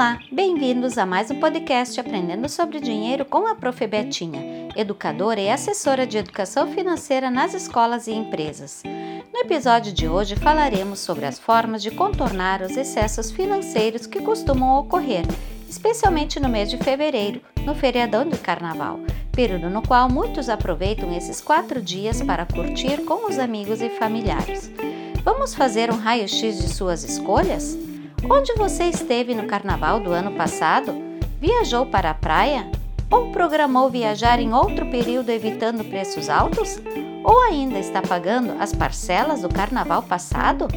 [0.00, 3.86] Olá, bem-vindos a mais um podcast Aprendendo sobre Dinheiro com a Prof.
[3.86, 8.82] Betinha, educadora e assessora de educação financeira nas escolas e empresas.
[9.30, 14.78] No episódio de hoje falaremos sobre as formas de contornar os excessos financeiros que costumam
[14.78, 15.26] ocorrer,
[15.68, 19.00] especialmente no mês de fevereiro, no feriadão de carnaval,
[19.32, 24.70] período no qual muitos aproveitam esses quatro dias para curtir com os amigos e familiares.
[25.22, 27.76] Vamos fazer um raio-x de suas escolhas?
[28.24, 30.94] Onde você esteve no carnaval do ano passado?
[31.38, 32.66] Viajou para a praia?
[33.10, 36.80] Ou programou viajar em outro período evitando preços altos?
[37.22, 40.68] Ou ainda está pagando as parcelas do carnaval passado?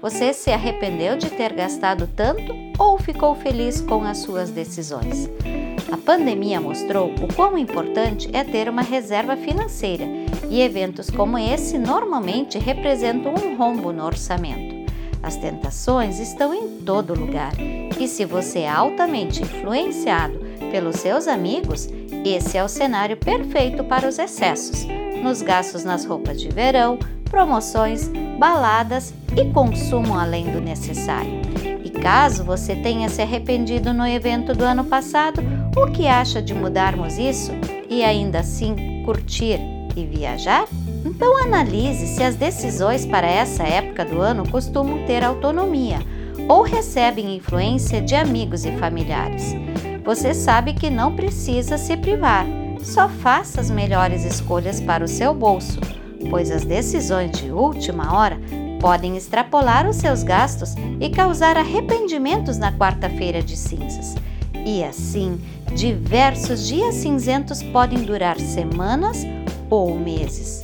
[0.00, 5.28] Você se arrependeu de ter gastado tanto ou ficou feliz com as suas decisões?
[5.94, 10.04] A pandemia mostrou o quão importante é ter uma reserva financeira
[10.50, 14.74] e eventos como esse normalmente representam um rombo no orçamento.
[15.22, 17.52] As tentações estão em todo lugar
[17.96, 20.36] e se você é altamente influenciado
[20.72, 21.88] pelos seus amigos,
[22.24, 24.84] esse é o cenário perfeito para os excessos,
[25.22, 26.98] nos gastos nas roupas de verão,
[27.30, 31.40] promoções, baladas e consumo além do necessário.
[31.84, 35.40] E caso você tenha se arrependido no evento do ano passado,
[35.76, 37.52] o que acha de mudarmos isso
[37.88, 39.58] e ainda assim curtir
[39.96, 40.66] e viajar?
[41.04, 45.98] Então analise se as decisões para essa época do ano costumam ter autonomia
[46.48, 49.54] ou recebem influência de amigos e familiares.
[50.04, 52.46] Você sabe que não precisa se privar,
[52.82, 55.80] só faça as melhores escolhas para o seu bolso,
[56.28, 58.38] pois as decisões de última hora
[58.80, 64.14] podem extrapolar os seus gastos e causar arrependimentos na quarta-feira de cinzas.
[64.64, 65.40] E assim,
[65.74, 69.24] diversos dias cinzentos podem durar semanas
[69.68, 70.62] ou meses.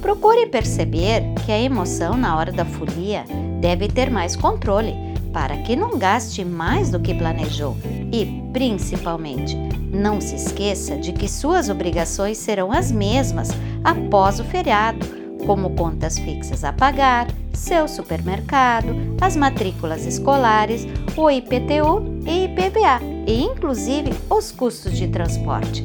[0.00, 3.24] Procure perceber que a emoção na hora da folia
[3.60, 4.94] deve ter mais controle
[5.32, 7.76] para que não gaste mais do que planejou
[8.12, 9.56] e, principalmente,
[9.92, 13.50] não se esqueça de que suas obrigações serão as mesmas
[13.84, 15.06] após o feriado,
[15.46, 23.42] como contas fixas a pagar, seu supermercado, as matrículas escolares, o IPTU e IPVA, e
[23.42, 25.84] inclusive os custos de transporte.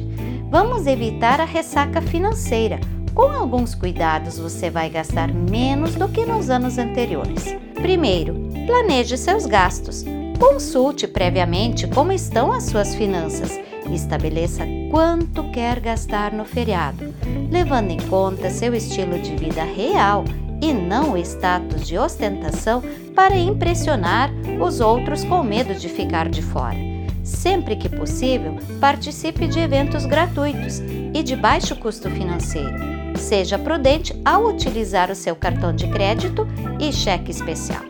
[0.50, 2.80] Vamos evitar a ressaca financeira
[3.14, 7.56] com alguns cuidados, você vai gastar menos do que nos anos anteriores.
[7.74, 8.34] Primeiro,
[8.66, 10.04] planeje seus gastos.
[10.38, 13.58] Consulte previamente como estão as suas finanças
[13.94, 17.14] estabeleça quanto quer gastar no feriado,
[17.50, 20.24] levando em conta seu estilo de vida real
[20.60, 22.82] e não o status de ostentação
[23.14, 24.30] para impressionar
[24.60, 26.95] os outros com medo de ficar de fora.
[27.26, 30.80] Sempre que possível, participe de eventos gratuitos
[31.12, 36.46] e de baixo custo financeiro Seja prudente ao utilizar o seu cartão de crédito
[36.78, 37.82] e cheque especial.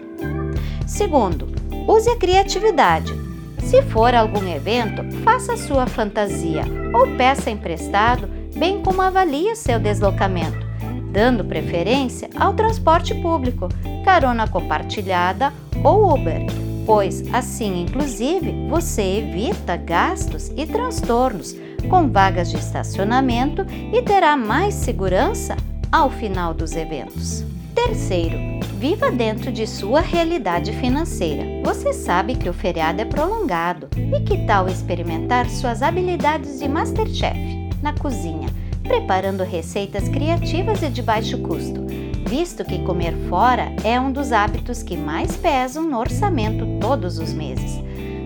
[0.86, 1.48] Segundo,
[1.86, 3.12] use a criatividade.
[3.58, 6.64] Se for algum evento, faça sua fantasia
[6.94, 10.64] ou peça emprestado, bem como avalie seu deslocamento,
[11.10, 13.68] dando preferência ao transporte público,
[14.04, 16.46] carona compartilhada ou Uber,
[16.86, 21.54] pois assim, inclusive, você evita gastos e transtornos
[21.90, 25.56] com vagas de estacionamento e terá mais segurança
[25.90, 27.44] ao final dos eventos.
[27.74, 28.38] Terceiro,
[28.78, 31.44] viva dentro de sua realidade financeira.
[31.64, 37.36] Você sabe que o feriado é prolongado e que tal experimentar suas habilidades de Masterchef
[37.82, 38.48] na cozinha,
[38.82, 41.84] preparando receitas criativas e de baixo custo,
[42.26, 47.32] visto que comer fora é um dos hábitos que mais pesam no orçamento todos os
[47.32, 47.80] meses.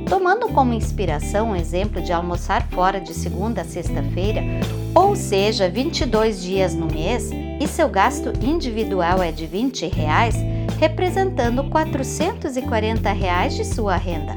[0.08, 4.42] Tomando como inspiração o exemplo de almoçar fora de segunda a sexta-feira,
[4.94, 10.34] ou seja, 22 dias no mês, e seu gasto individual é de 20 reais,
[10.80, 14.34] representando 440 reais de sua renda.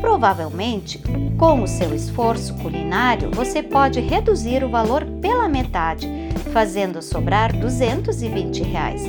[0.00, 1.00] Provavelmente,
[1.38, 8.62] com o seu esforço culinário, você pode reduzir o valor pela metade, fazendo sobrar 220
[8.62, 9.02] reais.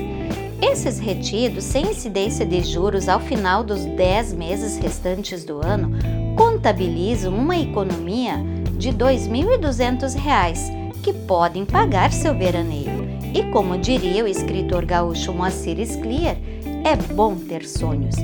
[0.61, 5.91] Esses retidos, sem incidência de juros ao final dos 10 meses restantes do ano,
[6.35, 8.37] contabilizam uma economia
[8.73, 13.07] de R$ 2.200 que podem pagar seu veraneio.
[13.33, 16.37] E como diria o escritor gaúcho Moacir Scliar,
[16.83, 18.15] é bom ter sonhos,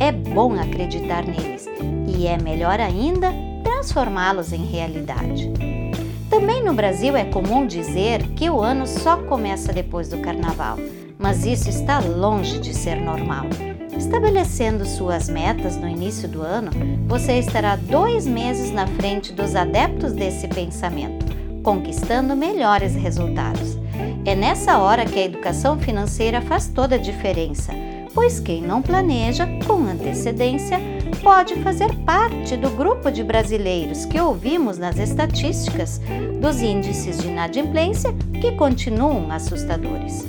[0.00, 1.68] é bom acreditar neles
[2.06, 3.32] e é melhor ainda
[3.62, 5.50] transformá-los em realidade.
[6.32, 10.78] Também no Brasil é comum dizer que o ano só começa depois do carnaval
[11.22, 13.46] mas isso está longe de ser normal.
[13.96, 16.72] Estabelecendo suas metas no início do ano,
[17.06, 21.24] você estará dois meses na frente dos adeptos desse pensamento,
[21.62, 23.78] conquistando melhores resultados.
[24.24, 27.72] É nessa hora que a educação financeira faz toda a diferença,
[28.12, 30.80] pois quem não planeja com antecedência
[31.22, 36.00] pode fazer parte do grupo de brasileiros que ouvimos nas estatísticas
[36.40, 40.26] dos índices de inadimplência que continuam assustadores.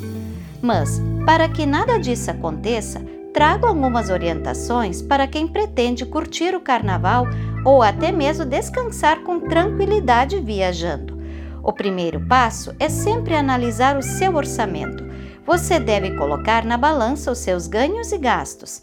[0.61, 3.01] Mas, para que nada disso aconteça,
[3.33, 7.25] trago algumas orientações para quem pretende curtir o carnaval
[7.65, 11.19] ou até mesmo descansar com tranquilidade viajando.
[11.63, 15.03] O primeiro passo é sempre analisar o seu orçamento.
[15.45, 18.81] Você deve colocar na balança os seus ganhos e gastos.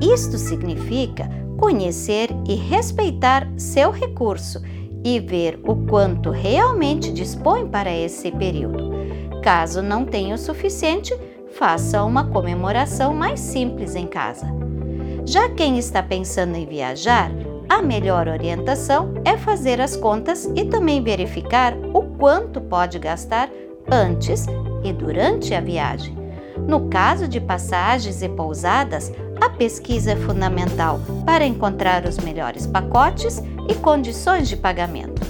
[0.00, 1.30] Isto significa
[1.62, 4.60] conhecer e respeitar seu recurso
[5.04, 8.90] e ver o quanto realmente dispõe para esse período.
[9.44, 11.16] Caso não tenha o suficiente,
[11.52, 14.44] faça uma comemoração mais simples em casa.
[15.24, 17.30] Já quem está pensando em viajar,
[17.68, 23.48] a melhor orientação é fazer as contas e também verificar o quanto pode gastar
[23.88, 24.46] antes
[24.82, 26.22] e durante a viagem.
[26.66, 29.12] No caso de passagens e pousadas,
[29.42, 35.20] a pesquisa é fundamental para encontrar os melhores pacotes e condições de pagamento.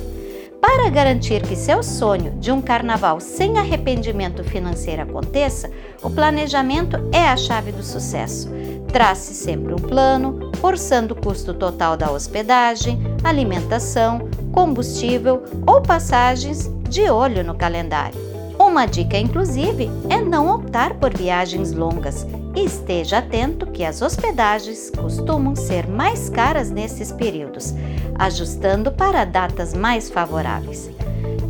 [0.61, 5.71] Para garantir que seu sonho de um carnaval sem arrependimento financeiro aconteça,
[6.03, 8.51] o planejamento é a chave do sucesso.
[8.93, 17.09] Trace sempre um plano, orçando o custo total da hospedagem, alimentação, combustível ou passagens de
[17.09, 18.21] olho no calendário.
[18.59, 24.91] Uma dica, inclusive, é não optar por viagens longas e esteja atento que as hospedagens
[24.91, 27.75] costumam ser mais caras nesses períodos,
[28.15, 30.91] ajustando para datas mais favoráveis.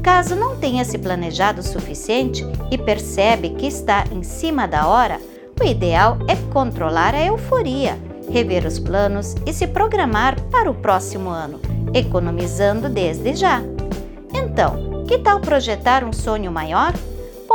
[0.02, 5.20] Caso não tenha se planejado o suficiente e percebe que está em cima da hora,
[5.60, 7.96] o ideal é controlar a euforia,
[8.30, 11.60] rever os planos e se programar para o próximo ano,
[11.94, 13.62] economizando desde já.
[14.34, 16.92] Então, que tal projetar um sonho maior?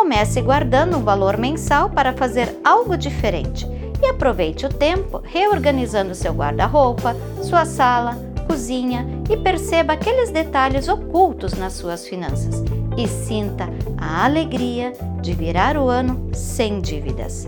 [0.07, 3.67] Comece guardando um valor mensal para fazer algo diferente
[4.01, 7.13] e aproveite o tempo reorganizando seu guarda-roupa,
[7.43, 8.15] sua sala,
[8.47, 12.63] cozinha e perceba aqueles detalhes ocultos nas suas finanças
[12.95, 13.67] e sinta
[13.97, 17.45] a alegria de virar o ano sem dívidas.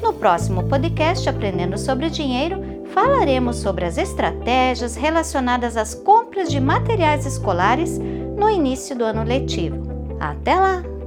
[0.00, 7.26] No próximo podcast Aprendendo sobre Dinheiro, falaremos sobre as estratégias relacionadas às compras de materiais
[7.26, 9.86] escolares no início do ano letivo.
[10.18, 10.97] Até lá!